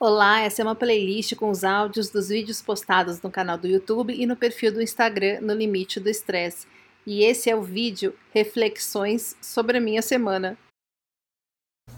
Olá, 0.00 0.42
essa 0.42 0.62
é 0.62 0.64
uma 0.64 0.76
playlist 0.76 1.34
com 1.34 1.50
os 1.50 1.64
áudios 1.64 2.08
dos 2.08 2.28
vídeos 2.28 2.62
postados 2.62 3.20
no 3.20 3.28
canal 3.28 3.58
do 3.58 3.66
YouTube 3.66 4.14
e 4.14 4.26
no 4.26 4.36
perfil 4.36 4.72
do 4.72 4.80
Instagram 4.80 5.40
No 5.40 5.52
Limite 5.52 5.98
do 5.98 6.08
Estresse. 6.08 6.68
E 7.04 7.24
esse 7.24 7.50
é 7.50 7.56
o 7.56 7.62
vídeo 7.62 8.14
Reflexões 8.32 9.36
sobre 9.42 9.78
a 9.78 9.80
minha 9.80 10.00
semana. 10.00 10.56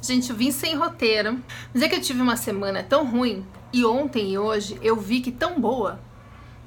Gente, 0.00 0.30
eu 0.30 0.36
vim 0.36 0.50
sem 0.50 0.74
roteiro. 0.74 1.44
Mas 1.74 1.82
é 1.82 1.90
que 1.90 1.94
eu 1.94 2.00
tive 2.00 2.22
uma 2.22 2.38
semana 2.38 2.82
tão 2.82 3.04
ruim 3.04 3.44
e 3.71 3.85
ontem 3.85 4.32
e 4.32 4.38
hoje 4.38 4.78
eu 4.80 4.96
vi 4.96 5.21
que 5.21 5.30
tão 5.30 5.60
boa 5.60 6.01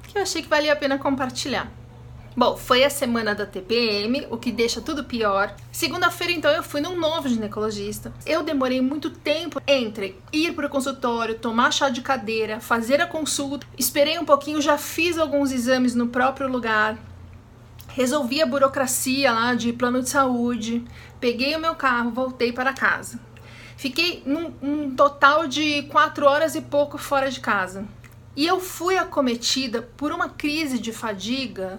que 0.06 0.16
eu 0.16 0.22
achei 0.22 0.40
que 0.40 0.48
valia 0.48 0.72
a 0.72 0.76
pena 0.76 1.00
compartilhar. 1.00 1.68
Bom, 2.36 2.56
foi 2.56 2.82
a 2.82 2.90
semana 2.90 3.32
da 3.32 3.46
TPM, 3.46 4.26
o 4.28 4.36
que 4.36 4.50
deixa 4.50 4.80
tudo 4.80 5.04
pior. 5.04 5.54
Segunda-feira, 5.70 6.32
então, 6.32 6.50
eu 6.50 6.64
fui 6.64 6.80
num 6.80 6.96
novo 6.96 7.28
ginecologista. 7.28 8.12
Eu 8.26 8.42
demorei 8.42 8.80
muito 8.80 9.08
tempo 9.08 9.62
entre 9.68 10.20
ir 10.32 10.52
para 10.52 10.66
o 10.66 10.70
consultório, 10.70 11.38
tomar 11.38 11.72
chá 11.72 11.88
de 11.90 12.02
cadeira, 12.02 12.58
fazer 12.58 13.00
a 13.00 13.06
consulta. 13.06 13.64
Esperei 13.78 14.18
um 14.18 14.24
pouquinho, 14.24 14.60
já 14.60 14.76
fiz 14.76 15.16
alguns 15.16 15.52
exames 15.52 15.94
no 15.94 16.08
próprio 16.08 16.48
lugar. 16.48 16.98
Resolvi 17.86 18.42
a 18.42 18.46
burocracia 18.46 19.30
lá 19.30 19.54
de 19.54 19.72
plano 19.72 20.02
de 20.02 20.08
saúde. 20.08 20.84
Peguei 21.20 21.54
o 21.54 21.60
meu 21.60 21.76
carro, 21.76 22.10
voltei 22.10 22.52
para 22.52 22.72
casa. 22.72 23.20
Fiquei 23.76 24.24
num, 24.26 24.52
num 24.60 24.96
total 24.96 25.46
de 25.46 25.84
quatro 25.84 26.26
horas 26.26 26.56
e 26.56 26.62
pouco 26.62 26.98
fora 26.98 27.30
de 27.30 27.38
casa. 27.38 27.86
E 28.36 28.44
eu 28.44 28.58
fui 28.58 28.98
acometida 28.98 29.82
por 29.96 30.10
uma 30.10 30.28
crise 30.28 30.80
de 30.80 30.92
fadiga 30.92 31.78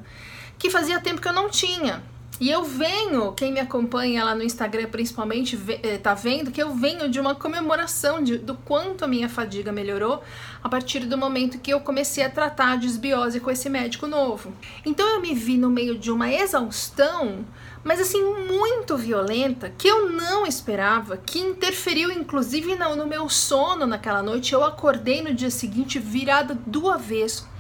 que 0.58 0.70
fazia 0.70 1.00
tempo 1.00 1.22
que 1.22 1.28
eu 1.28 1.34
não 1.34 1.50
tinha. 1.50 2.04
E 2.38 2.50
eu 2.50 2.66
venho, 2.66 3.32
quem 3.32 3.54
me 3.54 3.62
acompanha 3.62 4.26
lá 4.26 4.36
no 4.36 4.44
Instagram 4.44 4.90
principalmente, 4.90 5.58
eh, 5.82 5.98
tá 5.98 6.14
vendo 6.14 6.52
que 6.52 6.62
eu 6.62 6.76
venho 6.76 7.08
de 7.08 7.18
uma 7.18 7.34
comemoração 7.34 8.22
de, 8.22 8.38
do 8.38 8.56
quanto 8.56 9.06
a 9.06 9.08
minha 9.08 9.30
fadiga 9.30 9.72
melhorou 9.72 10.22
a 10.62 10.68
partir 10.68 11.06
do 11.06 11.18
momento 11.18 11.60
que 11.60 11.72
eu 11.72 11.80
comecei 11.80 12.26
a 12.26 12.30
tratar 12.30 12.74
a 12.74 12.76
desbiose 12.76 13.40
com 13.40 13.50
esse 13.50 13.70
médico 13.70 14.06
novo. 14.06 14.52
Então 14.86 15.08
eu 15.08 15.22
me 15.22 15.34
vi 15.34 15.58
no 15.58 15.70
meio 15.70 15.98
de 15.98 16.12
uma 16.12 16.30
exaustão, 16.30 17.46
mas 17.86 18.02
assim, 18.02 18.22
muito 18.22 18.98
violenta, 18.98 19.72
que 19.78 19.88
eu 19.88 20.12
não 20.12 20.46
esperava, 20.46 21.16
que 21.16 21.40
interferiu 21.40 22.12
inclusive 22.12 22.76
no, 22.76 22.98
no 22.98 23.08
meu 23.08 23.30
sono 23.30 23.88
naquela 23.88 24.22
noite. 24.22 24.52
Eu 24.52 24.66
acordei 24.66 25.22
no 25.22 25.34
dia 25.34 25.50
seguinte 25.50 26.00
virada 26.00 26.54
do 26.66 26.90
avesso 26.90 27.55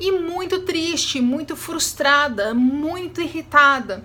e 0.00 0.10
muito 0.12 0.60
triste, 0.60 1.20
muito 1.20 1.54
frustrada, 1.54 2.54
muito 2.54 3.20
irritada 3.20 4.02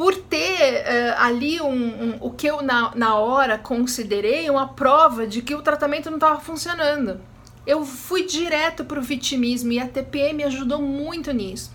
por 0.00 0.16
ter 0.16 0.80
uh, 0.80 1.14
ali 1.18 1.60
um, 1.60 1.68
um, 1.68 2.16
o 2.22 2.30
que 2.30 2.46
eu 2.46 2.62
na, 2.62 2.90
na 2.94 3.16
hora 3.16 3.58
considerei 3.58 4.48
uma 4.48 4.68
prova 4.68 5.26
de 5.26 5.42
que 5.42 5.54
o 5.54 5.60
tratamento 5.60 6.08
não 6.08 6.16
estava 6.16 6.40
funcionando. 6.40 7.20
Eu 7.66 7.84
fui 7.84 8.24
direto 8.24 8.82
para 8.82 8.98
o 8.98 9.02
vitimismo 9.02 9.72
e 9.72 9.78
a 9.78 9.86
TPM 9.86 10.42
ajudou 10.44 10.80
muito 10.80 11.30
nisso. 11.32 11.70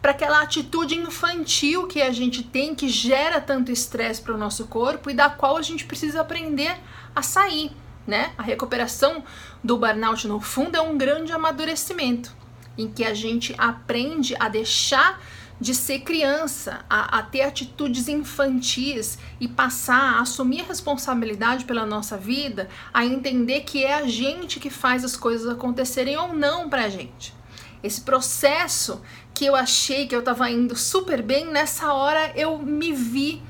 Para 0.00 0.12
aquela 0.12 0.40
atitude 0.40 0.94
infantil 0.94 1.88
que 1.88 2.00
a 2.00 2.12
gente 2.12 2.44
tem, 2.44 2.76
que 2.76 2.88
gera 2.88 3.40
tanto 3.40 3.72
estresse 3.72 4.22
para 4.22 4.34
o 4.34 4.38
nosso 4.38 4.68
corpo 4.68 5.10
e 5.10 5.14
da 5.14 5.28
qual 5.28 5.56
a 5.56 5.62
gente 5.62 5.84
precisa 5.84 6.20
aprender 6.20 6.76
a 7.12 7.22
sair. 7.22 7.72
Né? 8.06 8.32
A 8.38 8.42
recuperação 8.42 9.24
do 9.64 9.76
burnout, 9.76 10.28
no 10.28 10.38
fundo, 10.40 10.76
é 10.76 10.80
um 10.80 10.96
grande 10.96 11.32
amadurecimento 11.32 12.43
em 12.76 12.88
que 12.88 13.04
a 13.04 13.14
gente 13.14 13.54
aprende 13.58 14.34
a 14.38 14.48
deixar 14.48 15.20
de 15.60 15.74
ser 15.74 16.00
criança, 16.00 16.84
a, 16.90 17.18
a, 17.18 17.22
ter 17.22 17.42
atitudes 17.42 18.08
infantis 18.08 19.18
e 19.40 19.46
passar 19.46 20.16
a 20.16 20.20
assumir 20.20 20.62
a 20.62 20.64
responsabilidade 20.64 21.64
pela 21.64 21.86
nossa 21.86 22.16
vida, 22.16 22.68
a 22.92 23.04
entender 23.04 23.60
que 23.60 23.84
é 23.84 23.94
a 23.94 24.06
gente 24.06 24.58
que 24.58 24.68
faz 24.68 25.04
as 25.04 25.16
coisas 25.16 25.48
acontecerem 25.48 26.16
ou 26.16 26.34
não 26.34 26.68
pra 26.68 26.88
gente. 26.88 27.32
Esse 27.82 28.00
processo 28.00 29.00
que 29.32 29.44
eu 29.44 29.54
achei 29.54 30.06
que 30.06 30.14
eu 30.14 30.22
tava 30.22 30.50
indo 30.50 30.76
super 30.76 31.22
bem, 31.22 31.46
nessa 31.46 31.92
hora 31.92 32.32
eu 32.34 32.58
me 32.58 32.92
vi 32.92 33.42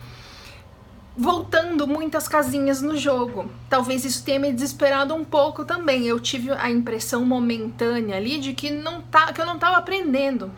voltando 1.16 1.86
muitas 1.86 2.26
casinhas 2.26 2.82
no 2.82 2.96
jogo. 2.96 3.48
Talvez 3.68 4.04
isso 4.04 4.24
tenha 4.24 4.38
me 4.38 4.52
desesperado 4.52 5.14
um 5.14 5.24
pouco 5.24 5.64
também. 5.64 6.06
Eu 6.06 6.18
tive 6.18 6.50
a 6.50 6.70
impressão 6.70 7.24
momentânea 7.24 8.16
ali 8.16 8.38
de 8.38 8.52
que 8.52 8.70
não 8.70 9.00
tá, 9.00 9.32
que 9.32 9.40
eu 9.40 9.46
não 9.46 9.54
estava 9.54 9.76
aprendendo. 9.76 10.50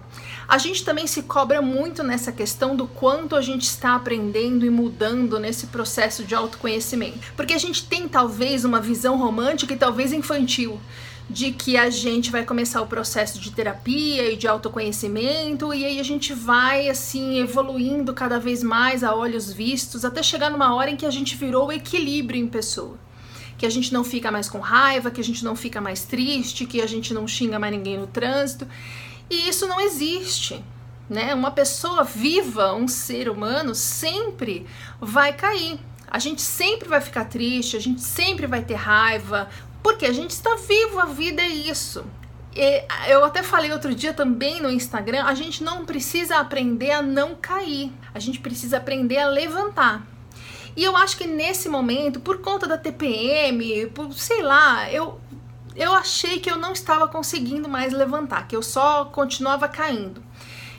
A 0.49 0.59
gente 0.59 0.85
também 0.85 1.07
se 1.07 1.23
cobra 1.23 1.61
muito 1.61 2.03
nessa 2.03 2.31
questão 2.31 2.77
do 2.77 2.87
quanto 2.87 3.35
a 3.35 3.43
gente 3.43 3.65
está 3.65 3.97
aprendendo 3.97 4.65
e 4.65 4.71
mudando 4.71 5.39
nesse 5.41 5.67
processo 5.67 6.25
de 6.25 6.35
autoconhecimento. 6.35 7.33
Porque 7.37 7.53
a 7.53 7.59
gente 7.59 7.85
tem 7.87 8.09
talvez 8.09 8.65
uma 8.65 8.81
visão 8.81 9.19
romântica 9.19 9.75
e 9.75 9.77
talvez 9.77 10.13
infantil 10.13 10.81
de 11.29 11.51
que 11.51 11.77
a 11.77 11.91
gente 11.91 12.31
vai 12.31 12.45
começar 12.45 12.81
o 12.81 12.87
processo 12.87 13.41
de 13.41 13.51
terapia 13.51 14.31
e 14.31 14.37
de 14.37 14.47
autoconhecimento 14.47 15.75
e 15.75 15.85
aí 15.85 15.99
a 15.99 16.03
gente 16.05 16.33
vai 16.33 16.89
assim 16.89 17.41
evoluindo 17.41 18.15
cada 18.15 18.39
vez 18.39 18.63
mais 18.63 19.03
a 19.03 19.15
olhos 19.15 19.53
vistos 19.53 20.05
até 20.05 20.23
chegar 20.23 20.51
numa 20.51 20.75
hora 20.75 20.91
em 20.91 20.97
que 20.97 21.05
a 21.05 21.11
gente 21.11 21.35
virou 21.37 21.69
o 21.69 21.73
equilíbrio 21.73 22.41
em 22.41 22.47
pessoa. 22.47 22.97
Que 23.59 23.67
a 23.67 23.71
gente 23.71 23.93
não 23.93 24.05
fica 24.05 24.31
mais 24.31 24.49
com 24.49 24.61
raiva, 24.61 25.11
que 25.11 25.21
a 25.21 25.25
gente 25.25 25.45
não 25.45 25.57
fica 25.57 25.81
mais 25.81 26.05
triste, 26.05 26.67
que 26.67 26.81
a 26.81 26.87
gente 26.87 27.13
não 27.13 27.27
xinga 27.27 27.59
mais 27.59 27.75
ninguém 27.75 27.99
no 27.99 28.07
trânsito. 28.07 28.69
E 29.29 29.49
isso 29.49 29.67
não 29.67 29.81
existe. 29.81 30.63
Né? 31.09 31.35
Uma 31.35 31.51
pessoa 31.51 32.05
viva, 32.05 32.75
um 32.75 32.87
ser 32.87 33.29
humano, 33.31 33.75
sempre 33.75 34.67
vai 35.01 35.33
cair. 35.33 35.81
A 36.09 36.19
gente 36.19 36.43
sempre 36.43 36.89
vai 36.89 37.01
ficar 37.01 37.25
triste, 37.25 37.77
a 37.77 37.81
gente 37.81 38.01
sempre 38.03 38.47
vai 38.47 38.63
ter 38.63 38.75
raiva, 38.75 39.49
porque 39.87 40.05
a 40.05 40.13
gente 40.13 40.31
está 40.31 40.57
vivo, 40.57 40.99
a 40.99 41.05
vida 41.05 41.41
é 41.41 41.47
isso. 41.47 42.05
E 42.57 42.83
eu 43.07 43.25
até 43.25 43.41
falei 43.41 43.71
outro 43.71 43.95
dia 43.95 44.13
também 44.13 44.61
no 44.61 44.69
Instagram, 44.69 45.23
a 45.23 45.33
gente 45.33 45.63
não 45.63 45.85
precisa 45.85 46.39
aprender 46.39 46.91
a 46.91 47.01
não 47.01 47.37
cair, 47.37 47.93
a 48.13 48.19
gente 48.19 48.41
precisa 48.41 48.79
aprender 48.79 49.19
a 49.19 49.29
levantar. 49.29 50.05
E 50.75 50.83
eu 50.83 50.97
acho 50.97 51.17
que 51.17 51.25
nesse 51.25 51.69
momento, 51.69 52.19
por 52.19 52.39
conta 52.39 52.67
da 52.67 52.77
TPM, 52.77 53.87
por, 53.95 54.13
sei 54.13 54.43
lá, 54.43 54.91
eu, 54.91 55.21
eu 55.77 55.95
achei 55.95 56.41
que 56.41 56.51
eu 56.51 56.57
não 56.57 56.73
estava 56.73 57.07
conseguindo 57.07 57.69
mais 57.69 57.93
levantar, 57.93 58.49
que 58.49 58.57
eu 58.57 58.65
só 58.65 59.05
continuava 59.05 59.69
caindo. 59.69 60.21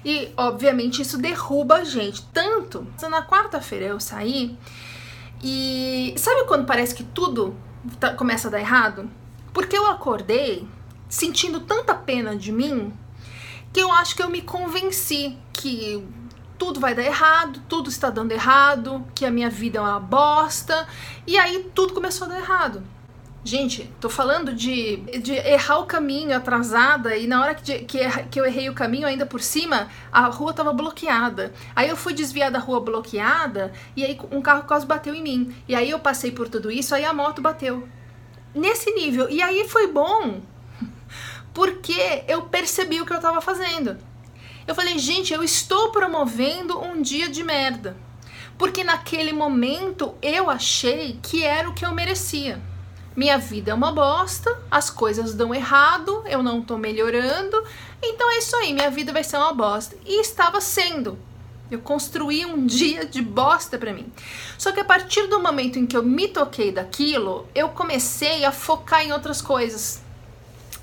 E, 0.03 0.33
obviamente, 0.35 1.01
isso 1.01 1.17
derruba 1.17 1.75
a 1.75 1.83
gente. 1.85 2.23
Tanto, 2.33 2.85
na 3.09 3.25
quarta-feira 3.25 3.85
eu 3.85 4.01
saí 4.01 4.57
e 5.41 6.13
sabe 6.17 6.43
quando 6.43 6.65
parece 6.65 6.93
que 6.93 7.05
tudo 7.05 7.55
tá, 7.99 8.13
começa 8.13 8.47
a 8.47 8.51
dar 8.51 8.59
errado? 8.59 9.09
Porque 9.53 9.77
eu 9.77 9.87
acordei 9.87 10.67
sentindo 11.09 11.61
tanta 11.61 11.95
pena 11.95 12.35
de 12.35 12.51
mim 12.51 12.93
que 13.71 13.79
eu 13.79 13.91
acho 13.91 14.15
que 14.15 14.23
eu 14.23 14.29
me 14.29 14.41
convenci 14.41 15.37
que 15.53 16.05
tudo 16.57 16.79
vai 16.79 16.95
dar 16.95 17.03
errado, 17.03 17.61
tudo 17.69 17.89
está 17.89 18.09
dando 18.09 18.31
errado, 18.31 19.05
que 19.13 19.25
a 19.25 19.31
minha 19.31 19.49
vida 19.49 19.77
é 19.77 19.81
uma 19.81 19.99
bosta, 19.99 20.87
e 21.25 21.37
aí 21.37 21.69
tudo 21.75 21.93
começou 21.93 22.25
a 22.25 22.31
dar 22.31 22.39
errado. 22.39 22.83
Gente, 23.43 23.89
tô 24.01 24.09
falando 24.09 24.53
de, 24.53 24.97
de 25.21 25.33
errar 25.33 25.79
o 25.79 25.85
caminho 25.85 26.35
atrasada 26.35 27.15
e 27.15 27.27
na 27.27 27.41
hora 27.41 27.55
que, 27.55 27.79
que, 27.79 27.99
que 28.29 28.39
eu 28.39 28.45
errei 28.45 28.69
o 28.69 28.73
caminho, 28.73 29.07
ainda 29.07 29.25
por 29.25 29.41
cima, 29.41 29.87
a 30.11 30.27
rua 30.27 30.53
tava 30.53 30.73
bloqueada. 30.73 31.53
Aí 31.75 31.87
eu 31.87 31.95
fui 31.95 32.13
desviar 32.13 32.51
da 32.51 32.59
rua 32.59 32.81
bloqueada 32.81 33.71
e 33.95 34.03
aí 34.03 34.19
um 34.31 34.41
carro 34.41 34.63
quase 34.63 34.85
bateu 34.85 35.13
em 35.13 35.21
mim. 35.21 35.55
E 35.67 35.75
aí 35.75 35.89
eu 35.89 35.99
passei 35.99 36.31
por 36.31 36.49
tudo 36.49 36.69
isso, 36.69 36.93
aí 36.93 37.05
a 37.05 37.13
moto 37.13 37.41
bateu. 37.41 37.87
Nesse 38.53 38.91
nível. 38.91 39.29
E 39.29 39.41
aí 39.41 39.67
foi 39.69 39.87
bom, 39.87 40.41
porque 41.53 42.23
eu 42.27 42.43
percebi 42.43 42.99
o 42.99 43.05
que 43.05 43.13
eu 43.13 43.21
tava 43.21 43.39
fazendo. 43.39 43.97
Eu 44.67 44.75
falei, 44.75 44.99
gente, 44.99 45.33
eu 45.33 45.41
estou 45.41 45.91
promovendo 45.91 46.77
um 46.81 47.01
dia 47.01 47.29
de 47.29 47.43
merda. 47.43 47.95
Porque 48.57 48.83
naquele 48.83 49.31
momento 49.31 50.15
eu 50.21 50.49
achei 50.49 51.17
que 51.21 51.45
era 51.45 51.69
o 51.69 51.73
que 51.73 51.85
eu 51.85 51.93
merecia 51.93 52.59
minha 53.17 53.39
vida 53.39 53.71
é 53.71 53.73
uma 53.73 53.91
bosta, 53.91 54.55
as 54.69 54.91
coisas 54.91 55.33
dão 55.33 55.53
errado, 55.53 56.21
eu 56.27 56.43
não 56.43 56.61
tô 56.61 56.77
melhorando, 56.77 57.63
então 57.99 58.29
é 58.29 58.37
isso 58.37 58.55
aí, 58.57 58.71
minha 58.71 58.91
vida 58.91 59.11
vai 59.11 59.23
ser 59.23 59.37
uma 59.37 59.51
bosta. 59.51 59.97
E 60.05 60.21
estava 60.21 60.61
sendo. 60.61 61.17
Eu 61.71 61.79
construí 61.79 62.45
um 62.45 62.63
dia 62.67 63.05
de 63.05 63.19
bosta 63.19 63.75
para 63.75 63.91
mim. 63.91 64.05
Só 64.55 64.71
que 64.71 64.79
a 64.79 64.85
partir 64.85 65.25
do 65.25 65.39
momento 65.39 65.79
em 65.79 65.87
que 65.87 65.97
eu 65.97 66.03
me 66.03 66.27
toquei 66.27 66.71
daquilo, 66.71 67.47
eu 67.55 67.69
comecei 67.69 68.45
a 68.45 68.51
focar 68.51 69.03
em 69.03 69.11
outras 69.11 69.41
coisas. 69.41 69.99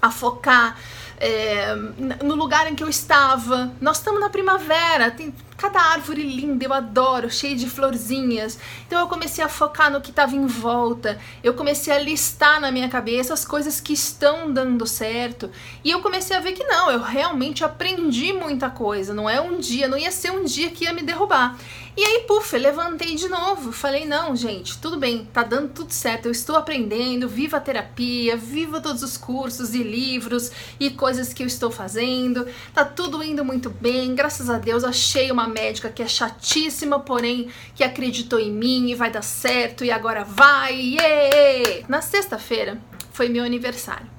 A 0.02 0.10
focar 0.10 0.76
é, 1.18 1.74
no 2.22 2.34
lugar 2.34 2.70
em 2.70 2.74
que 2.74 2.82
eu 2.82 2.88
estava. 2.88 3.72
Nós 3.80 3.98
estamos 3.98 4.20
na 4.20 4.28
primavera, 4.28 5.10
tem, 5.12 5.32
cada 5.56 5.80
árvore 5.80 6.22
linda, 6.22 6.64
eu 6.64 6.72
adoro, 6.72 7.30
cheia 7.30 7.56
de 7.56 7.68
florzinhas. 7.68 8.58
Então 8.86 9.00
eu 9.00 9.06
comecei 9.06 9.42
a 9.42 9.48
focar 9.48 9.90
no 9.90 10.00
que 10.00 10.10
estava 10.10 10.34
em 10.34 10.46
volta. 10.46 11.18
Eu 11.42 11.54
comecei 11.54 11.92
a 11.92 11.98
listar 11.98 12.60
na 12.60 12.70
minha 12.70 12.88
cabeça 12.88 13.34
as 13.34 13.44
coisas 13.44 13.80
que 13.80 13.92
estão 13.92 14.52
dando 14.52 14.86
certo. 14.86 15.50
E 15.82 15.90
eu 15.90 16.00
comecei 16.00 16.36
a 16.36 16.40
ver 16.40 16.52
que 16.52 16.64
não, 16.64 16.90
eu 16.90 17.00
realmente 17.00 17.64
aprendi 17.64 18.32
muita 18.32 18.70
coisa. 18.70 19.14
Não 19.14 19.28
é 19.28 19.40
um 19.40 19.58
dia, 19.58 19.88
não 19.88 19.98
ia 19.98 20.10
ser 20.10 20.30
um 20.30 20.44
dia 20.44 20.70
que 20.70 20.84
ia 20.84 20.92
me 20.92 21.02
derrubar. 21.02 21.56
E 21.96 22.02
aí, 22.04 22.24
puf, 22.26 22.52
eu 22.52 22.60
levantei 22.60 23.14
de 23.14 23.28
novo. 23.28 23.70
Falei, 23.70 24.04
não, 24.04 24.34
gente, 24.34 24.78
tudo 24.78 24.96
bem, 24.96 25.28
tá 25.32 25.44
dando 25.44 25.68
tudo 25.68 25.92
certo. 25.92 26.26
Eu 26.26 26.32
estou 26.32 26.56
aprendendo, 26.56 27.28
viva 27.28 27.58
a 27.58 27.60
terapia, 27.60 28.36
viva 28.36 28.80
todos 28.80 29.04
os 29.04 29.16
cursos 29.16 29.74
e 29.74 29.82
livros 29.84 30.50
e 30.80 30.90
coisas 30.90 31.32
que 31.32 31.44
eu 31.44 31.46
estou 31.46 31.70
fazendo. 31.70 32.48
Tá 32.74 32.84
tudo 32.84 33.22
indo 33.22 33.44
muito 33.44 33.70
bem. 33.70 34.12
Graças 34.12 34.50
a 34.50 34.58
Deus, 34.58 34.82
achei 34.82 35.30
uma 35.30 35.43
médica 35.48 35.90
que 35.90 36.02
é 36.02 36.08
chatíssima, 36.08 37.00
porém 37.00 37.48
que 37.74 37.84
acreditou 37.84 38.38
em 38.38 38.52
mim 38.52 38.90
e 38.90 38.94
vai 38.94 39.10
dar 39.10 39.22
certo 39.22 39.84
e 39.84 39.90
agora 39.90 40.24
vai. 40.24 40.74
Yeah! 40.74 41.86
Na 41.88 42.00
sexta-feira 42.00 42.80
foi 43.12 43.28
meu 43.28 43.44
aniversário. 43.44 44.10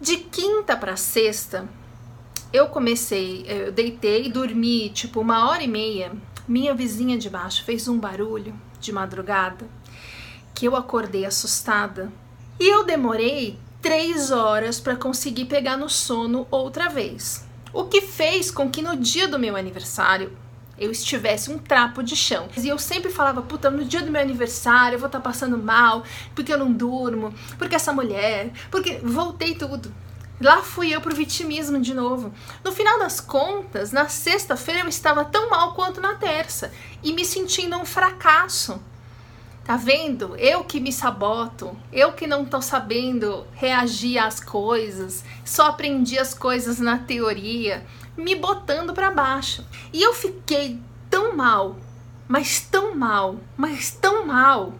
De 0.00 0.16
quinta 0.16 0.76
para 0.76 0.96
sexta, 0.96 1.68
eu 2.52 2.66
comecei, 2.68 3.44
eu 3.46 3.72
deitei 3.72 4.26
e 4.26 4.32
dormi 4.32 4.90
tipo 4.90 5.20
uma 5.20 5.48
hora 5.48 5.62
e 5.62 5.68
meia 5.68 6.12
minha 6.46 6.74
vizinha 6.74 7.16
de 7.16 7.30
baixo 7.30 7.64
fez 7.64 7.86
um 7.86 7.98
barulho 7.98 8.54
de 8.80 8.92
madrugada 8.92 9.66
que 10.52 10.66
eu 10.66 10.74
acordei 10.74 11.24
assustada 11.24 12.12
e 12.58 12.68
eu 12.68 12.84
demorei 12.84 13.58
três 13.80 14.30
horas 14.30 14.80
para 14.80 14.96
conseguir 14.96 15.44
pegar 15.44 15.76
no 15.76 15.88
sono 15.88 16.46
outra 16.50 16.88
vez. 16.88 17.46
O 17.72 17.84
que 17.84 18.02
fez 18.02 18.50
com 18.50 18.70
que 18.70 18.82
no 18.82 18.96
dia 18.96 19.26
do 19.26 19.38
meu 19.38 19.56
aniversário 19.56 20.36
eu 20.78 20.90
estivesse 20.90 21.50
um 21.50 21.58
trapo 21.58 22.02
de 22.02 22.16
chão. 22.16 22.48
E 22.56 22.68
eu 22.68 22.78
sempre 22.78 23.10
falava, 23.10 23.40
puta, 23.42 23.70
no 23.70 23.84
dia 23.84 24.02
do 24.02 24.10
meu 24.10 24.20
aniversário 24.20 24.96
eu 24.96 24.98
vou 24.98 25.06
estar 25.06 25.20
tá 25.20 25.24
passando 25.24 25.56
mal, 25.56 26.02
porque 26.34 26.52
eu 26.52 26.58
não 26.58 26.72
durmo, 26.72 27.32
porque 27.56 27.76
essa 27.76 27.92
mulher, 27.92 28.50
porque 28.70 28.98
voltei 29.02 29.54
tudo. 29.54 29.92
Lá 30.40 30.60
fui 30.60 30.92
eu 30.92 31.00
pro 31.00 31.14
vitimismo 31.14 31.80
de 31.80 31.94
novo. 31.94 32.32
No 32.64 32.72
final 32.72 32.98
das 32.98 33.20
contas, 33.20 33.92
na 33.92 34.08
sexta-feira 34.08 34.80
eu 34.80 34.88
estava 34.88 35.24
tão 35.24 35.48
mal 35.48 35.72
quanto 35.74 36.00
na 36.00 36.14
terça 36.14 36.72
e 37.02 37.12
me 37.12 37.24
sentindo 37.24 37.76
um 37.76 37.84
fracasso. 37.84 38.82
Tá 39.64 39.76
vendo? 39.76 40.36
Eu 40.36 40.64
que 40.64 40.80
me 40.80 40.92
saboto, 40.92 41.76
eu 41.92 42.12
que 42.12 42.26
não 42.26 42.44
tô 42.44 42.60
sabendo 42.60 43.46
reagir 43.52 44.18
às 44.18 44.40
coisas, 44.40 45.24
só 45.44 45.68
aprendi 45.68 46.18
as 46.18 46.34
coisas 46.34 46.80
na 46.80 46.98
teoria, 46.98 47.86
me 48.16 48.34
botando 48.34 48.92
para 48.92 49.10
baixo. 49.12 49.64
E 49.92 50.02
eu 50.02 50.12
fiquei 50.12 50.80
tão 51.08 51.36
mal, 51.36 51.76
mas 52.26 52.60
tão 52.60 52.94
mal, 52.96 53.36
mas 53.56 53.92
tão 53.92 54.26
mal, 54.26 54.74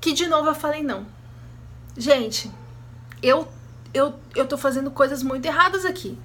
que 0.00 0.12
de 0.12 0.26
novo 0.26 0.48
eu 0.48 0.54
falei 0.54 0.82
não. 0.82 1.06
Gente, 1.96 2.50
eu 3.22 3.48
eu, 3.94 4.14
eu 4.34 4.46
tô 4.46 4.56
fazendo 4.56 4.90
coisas 4.90 5.22
muito 5.22 5.46
erradas 5.46 5.84
aqui. 5.84 6.18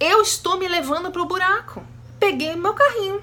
Eu 0.00 0.22
estou 0.22 0.58
me 0.58 0.66
levando 0.66 1.10
pro 1.10 1.26
buraco. 1.26 1.82
Peguei 2.18 2.56
meu 2.56 2.74
carrinho, 2.74 3.22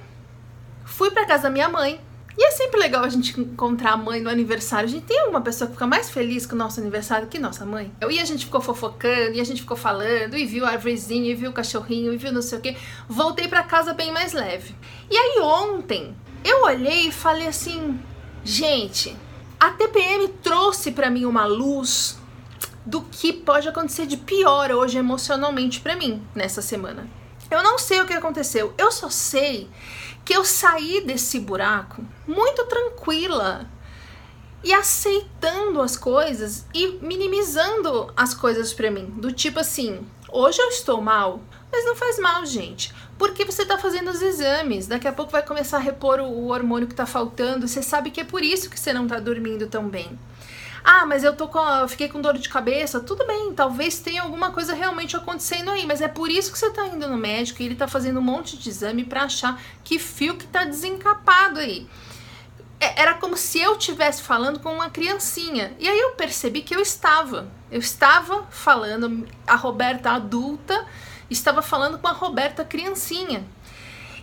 fui 0.85 1.11
pra 1.11 1.25
casa 1.25 1.43
da 1.43 1.49
minha 1.49 1.67
mãe. 1.67 1.99
E 2.37 2.45
é 2.45 2.51
sempre 2.51 2.79
legal 2.79 3.03
a 3.03 3.09
gente 3.09 3.39
encontrar 3.39 3.93
a 3.93 3.97
mãe 3.97 4.19
no 4.19 4.29
aniversário. 4.29 4.87
A 4.87 4.91
gente 4.91 5.05
tem 5.05 5.27
uma 5.27 5.39
pessoa 5.39 5.67
que 5.67 5.73
fica 5.73 5.87
mais 5.87 6.09
feliz 6.09 6.45
com 6.45 6.55
o 6.55 6.57
nosso 6.57 6.81
aniversário 6.81 7.27
que 7.27 7.39
nossa 7.39 7.65
mãe. 7.65 7.91
E 8.09 8.19
a 8.19 8.25
gente 8.25 8.45
ficou 8.45 8.59
fofocando, 8.59 9.35
e 9.35 9.39
a 9.39 9.43
gente 9.43 9.61
ficou 9.61 9.77
falando, 9.77 10.35
e 10.35 10.45
viu 10.45 10.65
a 10.65 10.71
árvorezinha, 10.71 11.31
e 11.31 11.35
viu 11.35 11.51
o 11.51 11.53
cachorrinho, 11.53 12.13
e 12.13 12.17
viu 12.17 12.33
não 12.33 12.41
sei 12.41 12.57
o 12.57 12.61
que. 12.61 12.75
Voltei 13.07 13.47
pra 13.47 13.63
casa 13.63 13.93
bem 13.93 14.11
mais 14.11 14.33
leve. 14.33 14.75
E 15.09 15.15
aí 15.15 15.39
ontem, 15.41 16.15
eu 16.43 16.63
olhei 16.63 17.07
e 17.07 17.11
falei 17.11 17.47
assim: 17.47 17.97
gente, 18.43 19.15
a 19.59 19.71
TPM 19.71 20.27
trouxe 20.43 20.91
para 20.91 21.09
mim 21.09 21.25
uma 21.25 21.45
luz 21.45 22.17
do 22.85 23.01
que 23.01 23.33
pode 23.33 23.67
acontecer 23.67 24.05
de 24.05 24.17
pior 24.17 24.71
hoje 24.71 24.97
emocionalmente 24.97 25.79
para 25.79 25.95
mim 25.95 26.21
nessa 26.35 26.61
semana. 26.61 27.07
Eu 27.49 27.63
não 27.63 27.77
sei 27.79 28.01
o 28.01 28.05
que 28.05 28.13
aconteceu, 28.13 28.73
eu 28.77 28.91
só 28.91 29.09
sei 29.09 29.69
que 30.25 30.33
eu 30.33 30.43
saí 30.43 31.01
desse 31.01 31.39
buraco 31.39 32.03
muito 32.27 32.65
tranquila 32.65 33.69
e 34.63 34.73
aceitando 34.73 35.79
as 35.79 35.95
coisas 35.95 36.65
e 36.73 36.97
minimizando 36.99 38.11
as 38.17 38.33
coisas 38.33 38.73
para 38.73 38.89
mim, 38.89 39.05
do 39.05 39.31
tipo 39.31 39.59
assim, 39.59 40.03
hoje 40.31 40.59
eu 40.59 40.69
estou 40.69 40.99
mal, 40.99 41.39
mas 41.71 41.85
não 41.85 41.95
faz 41.95 42.17
mal, 42.17 42.43
gente. 42.43 42.91
Porque 43.15 43.45
você 43.45 43.63
tá 43.63 43.77
fazendo 43.77 44.09
os 44.09 44.23
exames, 44.23 44.87
daqui 44.87 45.07
a 45.07 45.13
pouco 45.13 45.31
vai 45.31 45.43
começar 45.43 45.77
a 45.77 45.81
repor 45.81 46.19
o 46.19 46.47
hormônio 46.47 46.87
que 46.87 46.95
tá 46.95 47.05
faltando, 47.05 47.67
você 47.67 47.83
sabe 47.83 48.09
que 48.09 48.21
é 48.21 48.25
por 48.25 48.41
isso 48.41 48.69
que 48.69 48.79
você 48.79 48.91
não 48.91 49.07
tá 49.07 49.19
dormindo 49.19 49.67
tão 49.67 49.87
bem. 49.87 50.17
Ah, 50.87 51.03
mas 51.03 51.23
eu 51.23 51.35
tô 51.35 51.47
com, 51.47 51.59
eu 51.59 51.87
fiquei 51.87 52.07
com 52.07 52.21
dor 52.21 52.37
de 52.37 52.47
cabeça. 52.47 52.99
Tudo 52.99 53.25
bem, 53.25 53.51
talvez 53.55 53.97
tenha 53.97 54.21
alguma 54.21 54.51
coisa 54.51 54.75
realmente 54.75 55.17
acontecendo 55.17 55.71
aí, 55.71 55.83
mas 55.83 55.99
é 55.99 56.07
por 56.07 56.29
isso 56.29 56.51
que 56.51 56.59
você 56.59 56.69
tá 56.69 56.85
indo 56.85 57.09
no 57.09 57.17
médico 57.17 57.59
e 57.59 57.65
ele 57.65 57.73
tá 57.73 57.87
fazendo 57.87 58.19
um 58.19 58.23
monte 58.23 58.55
de 58.55 58.69
exame 58.69 59.03
para 59.03 59.23
achar 59.23 59.59
que 59.83 59.97
fio 59.97 60.35
que 60.35 60.45
tá 60.45 60.63
desencapado 60.63 61.59
aí. 61.59 61.89
É, 62.79 63.01
era 63.01 63.15
como 63.15 63.35
se 63.35 63.59
eu 63.59 63.75
estivesse 63.75 64.21
falando 64.21 64.59
com 64.59 64.71
uma 64.75 64.91
criancinha. 64.91 65.75
E 65.79 65.89
aí 65.89 65.99
eu 65.99 66.11
percebi 66.11 66.61
que 66.61 66.75
eu 66.75 66.81
estava. 66.81 67.47
Eu 67.71 67.79
estava 67.79 68.45
falando, 68.51 69.27
a 69.47 69.55
Roberta 69.55 70.11
adulta 70.11 70.85
estava 71.31 71.63
falando 71.63 71.97
com 71.97 72.07
a 72.07 72.11
Roberta 72.11 72.63
criancinha 72.63 73.43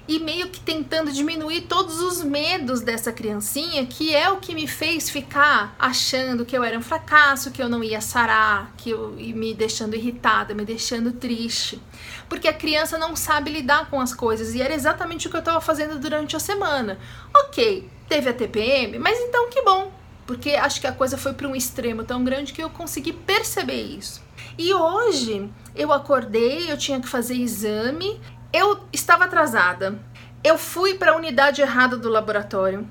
e 0.08 0.19
meio 0.19 0.49
que 0.49 0.60
tentando 0.60 1.12
diminuir 1.12 1.62
todos 1.62 2.00
os 2.00 2.22
medos 2.22 2.81
dessa 2.81 3.12
criancinha, 3.12 3.87
que 3.87 4.14
é 4.14 4.31
o 4.31 4.38
que 4.38 4.54
me 4.54 4.66
fez 4.66 5.08
ficar 5.08 5.75
achando 5.78 6.44
que 6.44 6.56
eu 6.56 6.64
era 6.64 6.76
um 6.76 6.82
fracasso, 6.82 7.50
que 7.50 7.62
eu 7.62 7.69
não 7.69 7.84
ia 7.84 8.00
sarar, 8.00 8.72
que 8.76 8.90
eu 8.90 9.19
e 9.19 9.32
me 9.32 9.54
deixando 9.54 9.94
irritada, 9.94 10.54
me 10.54 10.64
deixando 10.64 11.12
triste. 11.12 11.81
Porque 12.28 12.49
a 12.49 12.52
criança 12.52 12.99
não 12.99 13.14
sabe 13.14 13.50
lidar 13.50 13.88
com 13.90 14.00
as 14.00 14.12
coisas 14.12 14.54
e 14.54 14.62
era 14.62 14.75
exatamente 14.75 15.26
o 15.26 15.31
que 15.31 15.37
eu 15.37 15.40
estava 15.40 15.60
fazendo 15.60 15.99
durante 15.99 16.34
a 16.34 16.40
semana. 16.40 16.98
OK, 17.34 17.88
teve 18.08 18.28
a 18.28 18.34
TPM, 18.34 18.98
mas 18.98 19.19
então 19.20 19.48
que 19.50 19.62
bom, 19.62 19.93
porque 20.26 20.50
acho 20.50 20.81
que 20.81 20.87
a 20.87 20.93
coisa 20.93 21.16
foi 21.16 21.32
para 21.32 21.46
um 21.46 21.55
extremo 21.55 22.05
tão 22.05 22.25
grande 22.25 22.52
que 22.52 22.62
eu 22.62 22.70
consegui 22.70 23.12
perceber 23.12 23.82
isso. 23.82 24.20
E 24.58 24.72
hoje 24.75 25.48
eu 25.75 25.93
acordei, 25.93 26.70
eu 26.70 26.76
tinha 26.76 27.00
que 27.00 27.08
fazer 27.08 27.34
exame 27.34 28.20
eu 28.52 28.84
estava 28.93 29.25
atrasada. 29.25 29.99
Eu 30.44 30.58
fui 30.58 30.94
para 30.94 31.12
a 31.12 31.16
unidade 31.16 31.62
errada 31.62 31.96
do 31.96 32.08
laboratório. 32.08 32.87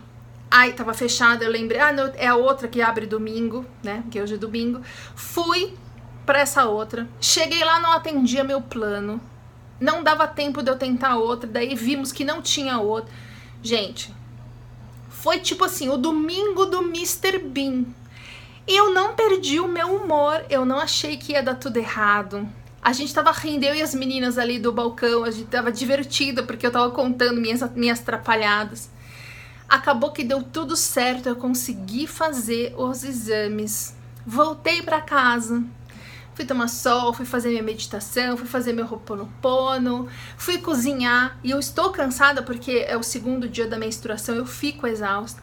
Ai, 0.49 0.73
tava 0.73 0.93
fechada, 0.93 1.45
eu 1.45 1.51
lembrei. 1.51 1.79
Ah, 1.79 1.91
não, 1.91 2.11
é 2.15 2.27
a 2.27 2.35
outra 2.35 2.67
que 2.67 2.81
abre 2.81 3.05
domingo, 3.05 3.65
né? 3.83 4.03
Que 4.09 4.21
hoje 4.21 4.33
é 4.33 4.37
domingo. 4.37 4.81
Fui 5.15 5.73
para 6.25 6.39
essa 6.39 6.65
outra. 6.65 7.07
Cheguei 7.19 7.63
lá, 7.63 7.79
não 7.79 7.91
atendia 7.91 8.43
meu 8.43 8.61
plano. 8.61 9.21
Não 9.79 10.03
dava 10.03 10.27
tempo 10.27 10.61
de 10.61 10.69
eu 10.69 10.77
tentar 10.77 11.17
outra. 11.17 11.49
Daí 11.49 11.75
vimos 11.75 12.11
que 12.11 12.25
não 12.25 12.41
tinha 12.41 12.79
outra. 12.79 13.13
Gente, 13.61 14.13
foi 15.09 15.39
tipo 15.39 15.63
assim, 15.63 15.89
o 15.89 15.97
domingo 15.97 16.65
do 16.65 16.81
Mr. 16.81 17.39
Bean. 17.39 17.85
Eu 18.67 18.93
não 18.93 19.13
perdi 19.13 19.59
o 19.59 19.67
meu 19.67 19.95
humor. 19.95 20.43
Eu 20.49 20.65
não 20.65 20.79
achei 20.79 21.17
que 21.17 21.33
ia 21.33 21.43
dar 21.43 21.55
tudo 21.55 21.77
errado. 21.77 22.47
A 22.83 22.93
gente 22.93 23.13
tava 23.13 23.31
rindo, 23.31 23.63
eu 23.63 23.75
e 23.75 23.81
as 23.81 23.93
meninas 23.93 24.39
ali 24.39 24.57
do 24.57 24.71
balcão, 24.71 25.23
a 25.23 25.29
gente 25.29 25.47
tava 25.47 25.71
divertida 25.71 26.41
porque 26.41 26.65
eu 26.65 26.71
tava 26.71 26.89
contando 26.89 27.39
minhas, 27.39 27.61
minhas 27.75 27.99
atrapalhadas. 27.99 28.89
Acabou 29.69 30.11
que 30.11 30.23
deu 30.23 30.41
tudo 30.41 30.75
certo, 30.75 31.29
eu 31.29 31.35
consegui 31.35 32.07
fazer 32.07 32.73
os 32.75 33.03
exames. 33.03 33.95
Voltei 34.25 34.81
para 34.81 34.99
casa, 34.99 35.63
fui 36.33 36.43
tomar 36.43 36.67
sol, 36.69 37.13
fui 37.13 37.25
fazer 37.25 37.49
minha 37.49 37.61
meditação, 37.61 38.35
fui 38.35 38.47
fazer 38.47 38.73
meu 38.73 38.87
roponopono, 38.87 40.07
fui 40.35 40.57
cozinhar 40.57 41.37
e 41.43 41.51
eu 41.51 41.59
estou 41.59 41.91
cansada 41.91 42.41
porque 42.41 42.83
é 42.87 42.97
o 42.97 43.03
segundo 43.03 43.47
dia 43.47 43.67
da 43.67 43.77
menstruação, 43.77 44.35
eu 44.35 44.45
fico 44.45 44.87
exausta. 44.87 45.41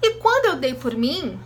E 0.00 0.14
quando 0.14 0.44
eu 0.46 0.56
dei 0.56 0.74
por 0.74 0.94
mim, 0.94 1.38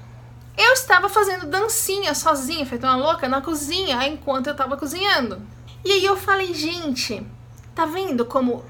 eu 0.57 0.73
estava 0.73 1.09
fazendo 1.09 1.47
dancinha 1.47 2.15
sozinha, 2.15 2.67
feita 2.67 2.87
uma 2.87 2.97
louca, 2.97 3.29
na 3.29 3.41
cozinha, 3.41 4.07
enquanto 4.07 4.49
eu 4.49 4.53
estava 4.53 4.77
cozinhando. 4.77 5.41
E 5.85 5.93
aí 5.93 6.05
eu 6.05 6.17
falei, 6.17 6.53
gente, 6.53 7.27
tá 7.75 7.87
vendo 7.87 8.25
como. 8.25 8.65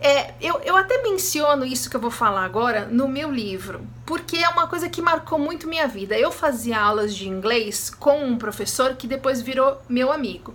É, 0.00 0.34
eu, 0.40 0.60
eu 0.64 0.76
até 0.76 1.02
menciono 1.02 1.64
isso 1.64 1.90
que 1.90 1.96
eu 1.96 2.00
vou 2.00 2.10
falar 2.10 2.44
agora 2.44 2.86
no 2.86 3.08
meu 3.08 3.32
livro, 3.32 3.84
porque 4.06 4.36
é 4.36 4.48
uma 4.48 4.68
coisa 4.68 4.88
que 4.88 5.02
marcou 5.02 5.38
muito 5.38 5.68
minha 5.68 5.88
vida. 5.88 6.18
Eu 6.18 6.30
fazia 6.30 6.80
aulas 6.80 7.14
de 7.14 7.28
inglês 7.28 7.90
com 7.90 8.22
um 8.22 8.38
professor 8.38 8.94
que 8.94 9.06
depois 9.06 9.40
virou 9.40 9.80
meu 9.88 10.12
amigo. 10.12 10.54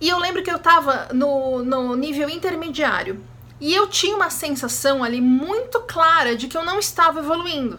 E 0.00 0.08
eu 0.08 0.18
lembro 0.18 0.42
que 0.42 0.50
eu 0.50 0.56
estava 0.56 1.08
no, 1.12 1.64
no 1.64 1.94
nível 1.94 2.28
intermediário. 2.28 3.22
E 3.60 3.74
eu 3.74 3.86
tinha 3.86 4.16
uma 4.16 4.30
sensação 4.30 5.02
ali 5.02 5.20
muito 5.20 5.80
clara 5.80 6.36
de 6.36 6.48
que 6.48 6.56
eu 6.56 6.64
não 6.64 6.78
estava 6.78 7.20
evoluindo. 7.20 7.78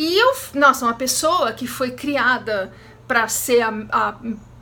E 0.00 0.18
eu, 0.18 0.32
nossa, 0.54 0.86
uma 0.86 0.94
pessoa 0.94 1.52
que 1.52 1.66
foi 1.66 1.90
criada 1.90 2.72
para 3.06 3.28
ser 3.28 3.60
a, 3.60 3.70
a 3.92 4.14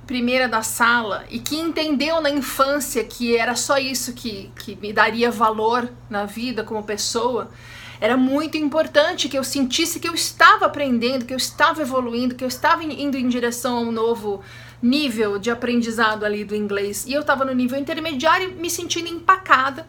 primeira 0.04 0.48
da 0.48 0.62
sala 0.62 1.24
e 1.30 1.38
que 1.38 1.54
entendeu 1.54 2.20
na 2.20 2.28
infância 2.28 3.04
que 3.04 3.36
era 3.36 3.54
só 3.54 3.78
isso 3.78 4.14
que, 4.14 4.50
que 4.58 4.74
me 4.74 4.92
daria 4.92 5.30
valor 5.30 5.88
na 6.10 6.24
vida 6.24 6.64
como 6.64 6.82
pessoa, 6.82 7.52
era 8.00 8.16
muito 8.16 8.56
importante 8.56 9.28
que 9.28 9.38
eu 9.38 9.44
sentisse 9.44 10.00
que 10.00 10.08
eu 10.08 10.14
estava 10.14 10.66
aprendendo, 10.66 11.24
que 11.24 11.32
eu 11.32 11.38
estava 11.38 11.82
evoluindo, 11.82 12.34
que 12.34 12.42
eu 12.42 12.48
estava 12.48 12.82
indo 12.82 13.16
em 13.16 13.28
direção 13.28 13.76
a 13.76 13.80
um 13.82 13.92
novo 13.92 14.42
nível 14.82 15.38
de 15.38 15.52
aprendizado 15.52 16.24
ali 16.24 16.44
do 16.44 16.56
inglês. 16.56 17.04
E 17.06 17.12
eu 17.12 17.20
estava 17.20 17.44
no 17.44 17.54
nível 17.54 17.78
intermediário 17.78 18.56
me 18.56 18.68
sentindo 18.68 19.06
empacada. 19.06 19.86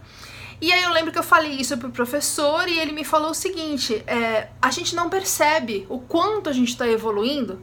E 0.62 0.74
aí 0.74 0.84
eu 0.84 0.92
lembro 0.92 1.12
que 1.12 1.20
eu 1.20 1.24
falei 1.24 1.52
isso 1.52 1.78
pro 1.78 1.90
professor 1.90 2.68
e 2.68 2.80
ele 2.80 2.92
me 2.92 3.04
falou 3.04 3.32
o 3.32 3.34
seguinte: 3.34 4.04
é, 4.06 4.50
a 4.62 4.72
gente 4.72 4.96
não 4.96 5.10
percebe 5.10 5.86
o 5.90 6.00
quanto 6.00 6.50
a 6.50 6.54
gente 6.54 6.70
está 6.70 6.88
evoluindo, 6.88 7.62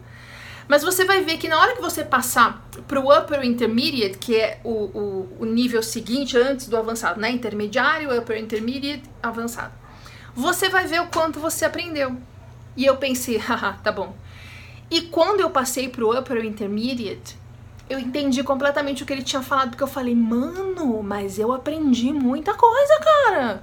mas 0.67 0.83
você 0.83 1.05
vai 1.05 1.23
ver 1.23 1.37
que 1.37 1.49
na 1.49 1.61
hora 1.61 1.75
que 1.75 1.83
você 1.83 2.05
passar 2.05 2.67
pro 2.88 3.11
upper 3.11 3.45
intermediate, 3.45 4.19
que 4.19 4.37
é 4.37 4.61
o, 4.65 4.71
o, 4.71 5.37
o 5.41 5.45
nível 5.45 5.83
seguinte 5.83 6.37
antes 6.37 6.69
do 6.69 6.76
avançado, 6.76 7.21
né? 7.21 7.31
Intermediário, 7.31 8.17
upper 8.19 8.38
intermediate, 8.38 9.05
avançado 9.23 9.87
você 10.37 10.69
vai 10.69 10.87
ver 10.87 11.00
o 11.00 11.07
quanto 11.07 11.41
você 11.41 11.65
aprendeu. 11.65 12.15
E 12.76 12.85
eu 12.85 12.99
pensei, 12.99 13.38
haha, 13.41 13.73
tá 13.83 13.91
bom. 13.91 14.15
E 14.91 15.00
quando 15.00 15.41
eu 15.41 15.50
passei 15.50 15.88
pro 15.88 16.17
Upper 16.17 16.45
Intermediate, 16.45 17.37
eu 17.88 17.99
entendi 17.99 18.43
completamente 18.43 19.02
o 19.02 19.07
que 19.07 19.12
ele 19.12 19.23
tinha 19.23 19.43
falado, 19.43 19.71
porque 19.71 19.83
eu 19.83 19.88
falei, 19.88 20.14
mano, 20.14 21.02
mas 21.02 21.38
eu 21.38 21.52
aprendi 21.52 22.12
muita 22.12 22.55
coisa, 22.55 23.00
cara. 23.00 23.62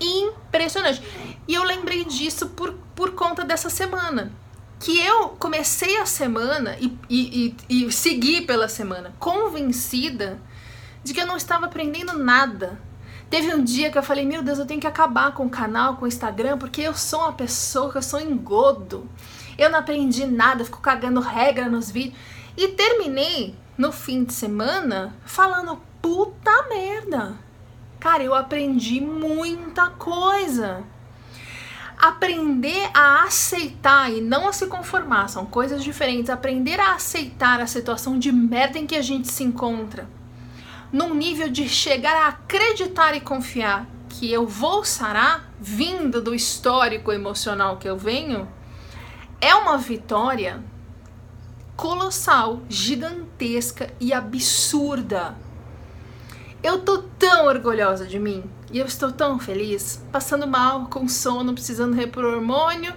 Impressionante. 0.00 1.02
E 1.46 1.54
eu 1.54 1.64
lembrei 1.64 2.04
disso 2.04 2.48
por, 2.50 2.74
por 2.94 3.12
conta 3.12 3.44
dessa 3.44 3.70
semana. 3.70 4.32
Que 4.80 5.00
eu 5.00 5.30
comecei 5.30 5.98
a 5.98 6.06
semana 6.06 6.76
e, 6.78 6.96
e, 7.10 7.56
e, 7.68 7.86
e 7.86 7.92
segui 7.92 8.42
pela 8.42 8.68
semana 8.68 9.12
convencida 9.18 10.40
de 11.02 11.12
que 11.12 11.20
eu 11.20 11.26
não 11.26 11.36
estava 11.36 11.66
aprendendo 11.66 12.16
nada 12.16 12.78
Teve 13.30 13.54
um 13.54 13.62
dia 13.62 13.90
que 13.90 13.98
eu 13.98 14.02
falei, 14.02 14.24
meu 14.24 14.42
Deus, 14.42 14.58
eu 14.58 14.64
tenho 14.64 14.80
que 14.80 14.86
acabar 14.86 15.32
com 15.32 15.44
o 15.44 15.50
canal, 15.50 15.96
com 15.96 16.06
o 16.06 16.08
Instagram, 16.08 16.56
porque 16.56 16.80
eu 16.80 16.94
sou 16.94 17.20
uma 17.20 17.32
pessoa 17.32 17.92
que 17.92 17.98
eu 17.98 18.02
sou 18.02 18.18
engodo. 18.18 19.06
Eu 19.58 19.68
não 19.68 19.78
aprendi 19.78 20.24
nada, 20.24 20.64
fico 20.64 20.80
cagando 20.80 21.20
regra 21.20 21.68
nos 21.68 21.90
vídeos. 21.90 22.16
E 22.58 22.66
terminei 22.66 23.54
no 23.76 23.92
fim 23.92 24.24
de 24.24 24.32
semana 24.32 25.14
falando, 25.24 25.80
puta 26.02 26.50
merda. 26.68 27.36
Cara, 28.00 28.24
eu 28.24 28.34
aprendi 28.34 29.00
muita 29.00 29.90
coisa. 29.90 30.82
Aprender 31.96 32.90
a 32.92 33.22
aceitar 33.22 34.12
e 34.12 34.20
não 34.20 34.48
a 34.48 34.52
se 34.52 34.66
conformar 34.66 35.28
são 35.28 35.46
coisas 35.46 35.84
diferentes. 35.84 36.30
Aprender 36.30 36.80
a 36.80 36.94
aceitar 36.94 37.60
a 37.60 37.66
situação 37.68 38.18
de 38.18 38.32
merda 38.32 38.76
em 38.76 38.88
que 38.88 38.96
a 38.96 39.02
gente 39.02 39.28
se 39.28 39.44
encontra 39.44 40.08
num 40.92 41.14
nível 41.14 41.48
de 41.48 41.68
chegar 41.68 42.16
a 42.16 42.26
acreditar 42.26 43.14
e 43.14 43.20
confiar 43.20 43.86
que 44.08 44.32
eu 44.32 44.48
vou 44.48 44.84
sarar, 44.84 45.48
vindo 45.60 46.20
do 46.20 46.34
histórico 46.34 47.12
emocional 47.12 47.76
que 47.76 47.88
eu 47.88 47.96
venho, 47.96 48.48
é 49.40 49.54
uma 49.54 49.78
vitória 49.78 50.60
colossal, 51.78 52.60
gigantesca 52.68 53.88
e 54.00 54.12
absurda. 54.12 55.36
Eu 56.60 56.80
tô 56.80 56.98
tão 57.16 57.46
orgulhosa 57.46 58.04
de 58.04 58.18
mim 58.18 58.42
e 58.72 58.80
eu 58.80 58.84
estou 58.84 59.12
tão 59.12 59.38
feliz, 59.38 60.02
passando 60.10 60.44
mal, 60.44 60.86
com 60.86 61.06
sono, 61.06 61.54
precisando 61.54 61.94
repor 61.94 62.24
hormônio 62.24 62.92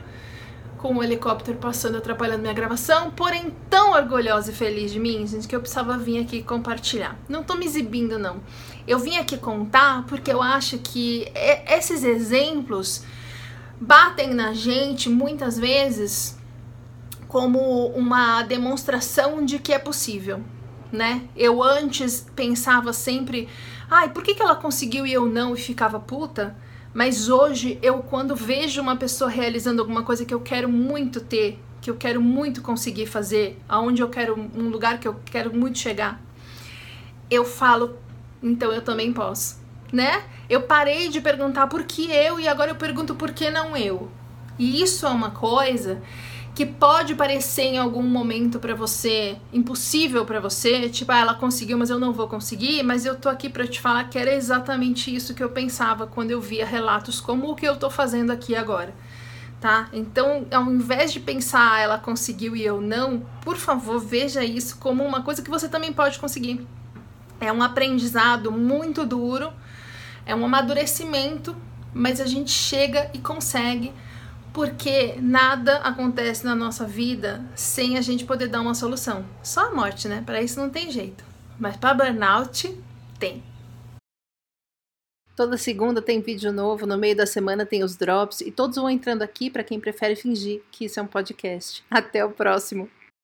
com 0.80 0.96
o 0.96 1.04
helicóptero 1.04 1.60
passando 1.60 1.98
atrapalhando 1.98 2.42
minha 2.42 2.56
gravação, 2.56 3.12
porém 3.12 3.56
tão 3.70 3.92
orgulhosa 3.92 4.50
e 4.50 4.56
feliz 4.56 4.92
de 4.92 5.00
mim, 5.00 5.28
gente, 5.28 5.48
que 5.48 5.56
eu 5.56 5.60
precisava 5.60 5.96
vir 5.96 6.20
aqui 6.20 6.42
compartilhar. 6.42 7.20
Não 7.30 7.44
tô 7.44 7.54
me 7.54 7.68
exibindo, 7.68 8.18
não. 8.18 8.38
Eu 8.88 8.98
vim 8.98 9.16
aqui 9.18 9.38
contar 9.38 10.08
porque 10.08 10.34
eu 10.34 10.42
acho 10.42 10.80
que 10.80 11.32
esses 11.68 12.04
exemplos 12.04 13.04
batem 13.80 14.34
na 14.34 14.54
gente 14.54 15.08
muitas 15.08 15.60
vezes 15.60 16.41
como 17.32 17.88
uma 17.96 18.44
demonstração 18.44 19.46
de 19.46 19.58
que 19.58 19.72
é 19.72 19.80
possível, 19.80 20.42
né? 20.92 21.22
Eu 21.34 21.64
antes 21.64 22.28
pensava 22.36 22.92
sempre, 22.92 23.48
ai, 23.90 24.10
por 24.10 24.22
que, 24.22 24.36
que 24.36 24.42
ela 24.42 24.54
conseguiu 24.54 25.08
e 25.08 25.14
eu 25.14 25.26
não 25.26 25.56
e 25.56 25.58
ficava 25.58 25.98
puta? 25.98 26.58
Mas 26.94 27.30
hoje 27.30 27.80
eu 27.82 28.00
quando 28.00 28.36
vejo 28.36 28.82
uma 28.82 28.98
pessoa 28.98 29.30
realizando 29.30 29.82
alguma 29.82 30.04
coisa 30.04 30.26
que 30.26 30.34
eu 30.34 30.42
quero 30.42 30.68
muito 30.68 31.22
ter, 31.22 31.58
que 31.80 31.90
eu 31.90 31.96
quero 31.96 32.22
muito 32.22 32.62
conseguir 32.62 33.06
fazer, 33.06 33.58
aonde 33.70 34.02
eu 34.02 34.10
quero 34.10 34.38
um 34.54 34.68
lugar 34.68 35.00
que 35.00 35.08
eu 35.08 35.16
quero 35.24 35.56
muito 35.56 35.80
chegar, 35.80 36.22
eu 37.30 37.46
falo, 37.46 37.96
então 38.44 38.74
eu 38.74 38.82
também 38.82 39.14
posso, 39.14 39.58
né? 39.90 40.22
Eu 40.50 40.64
parei 40.64 41.08
de 41.08 41.22
perguntar 41.22 41.68
por 41.68 41.86
que 41.86 42.12
eu 42.12 42.42
e 42.42 42.50
agora 42.50 42.72
eu 42.72 42.76
pergunto 42.76 43.16
por 43.16 43.32
que 43.32 43.50
não 43.50 43.78
eu. 43.78 44.12
E 44.60 44.82
isso 44.82 45.08
é 45.08 45.10
uma 45.10 45.32
coisa 45.32 46.02
que 46.54 46.66
pode 46.66 47.16
parecer 47.16 47.64
em 47.64 47.78
algum 47.78 48.04
momento 48.04 48.60
para 48.60 48.76
você 48.76 49.38
impossível 49.54 50.26
para 50.26 50.40
você, 50.40 50.90
tipo, 50.90 51.12
ah, 51.12 51.20
ela 51.20 51.34
conseguiu, 51.34 51.78
mas 51.78 51.90
eu 51.90 51.98
não 51.98 52.12
vou 52.12 52.28
conseguir, 52.28 52.84
mas 52.84 53.06
eu 53.06 53.16
tô 53.16 53.30
aqui 53.30 53.50
para 53.50 53.66
te 53.66 53.80
falar 53.80 54.04
que 54.10 54.18
era 54.18 54.34
exatamente 54.34 55.14
isso 55.14 55.34
que 55.34 55.44
eu 55.44 55.50
pensava 55.50 56.06
quando 56.06 56.32
eu 56.32 56.42
via 56.42 56.66
relatos 56.66 57.22
como 57.22 57.50
o 57.50 57.56
que 57.56 57.66
eu 57.66 57.78
tô 57.78 57.90
fazendo 57.90 58.32
aqui 58.32 58.56
agora. 58.56 58.94
Tá? 59.62 59.88
Então, 59.94 60.48
ao 60.52 60.64
invés 60.72 61.14
de 61.14 61.20
pensar 61.20 61.74
ah, 61.74 61.80
ela 61.80 61.98
conseguiu 61.98 62.56
e 62.56 62.66
eu 62.66 62.82
não, 62.82 63.20
por 63.44 63.56
favor, 63.56 64.00
veja 64.00 64.44
isso 64.44 64.78
como 64.78 65.06
uma 65.06 65.22
coisa 65.22 65.42
que 65.42 65.50
você 65.50 65.70
também 65.70 65.94
pode 65.94 66.20
conseguir. 66.20 66.66
É 67.40 67.52
um 67.52 67.64
aprendizado 67.64 68.52
muito 68.52 69.06
duro, 69.06 69.54
é 70.26 70.36
um 70.36 70.44
amadurecimento, 70.44 71.56
mas 71.94 72.20
a 72.20 72.26
gente 72.26 72.52
chega 72.52 73.10
e 73.14 73.20
consegue 73.20 73.94
porque 74.54 75.16
nada 75.20 75.78
acontece 75.78 76.46
na 76.46 76.56
nossa 76.56 76.86
vida 76.86 77.44
sem 77.56 77.98
a 77.98 78.02
gente 78.02 78.26
poder 78.26 78.48
dar 78.48 78.62
uma 78.62 78.76
solução. 78.76 79.26
Só 79.42 79.68
a 79.68 79.72
morte, 79.74 80.08
né? 80.08 80.22
Para 80.26 80.42
isso 80.42 80.60
não 80.60 80.70
tem 80.70 80.92
jeito. 80.92 81.24
Mas 81.60 81.78
para 81.78 81.94
burnout, 81.94 82.78
tem. 83.20 83.44
Toda 85.36 85.58
segunda 85.58 86.02
tem 86.02 86.22
vídeo 86.22 86.52
novo, 86.52 86.86
no 86.86 86.98
meio 86.98 87.16
da 87.16 87.26
semana 87.26 87.66
tem 87.66 87.84
os 87.84 87.96
drops 87.96 88.42
e 88.42 88.52
todos 88.52 88.76
vão 88.76 88.90
entrando 88.90 89.22
aqui 89.22 89.50
para 89.50 89.64
quem 89.64 89.80
prefere 89.80 90.16
fingir 90.16 90.62
que 90.72 90.86
isso 90.86 91.00
é 91.00 91.04
um 91.04 91.08
podcast. 91.08 91.84
Até 91.90 92.24
o 92.24 92.32
próximo. 92.32 92.90